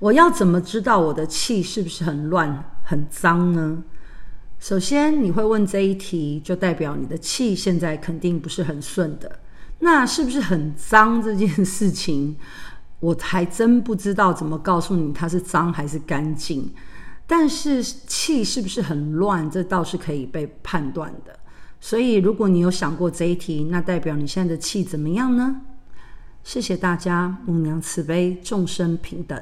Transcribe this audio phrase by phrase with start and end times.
[0.00, 3.84] 我要怎么知道我的气是不是很乱很脏呢？
[4.58, 9.38] 首先你会问这一题就代表你的气现在肯定不是很顺的。
[9.80, 12.36] 那是不是很脏这件事情
[13.00, 16.70] 我还真不知道怎么告诉你它是脏还是干净。
[17.26, 21.38] 但是气是不是很乱这倒是可以被判断的。
[21.78, 25.60] 所以如果你有想过这一题那代表你现在的气怎么样呢？
[26.42, 29.38] 谢谢大家母娘慈悲众生平等。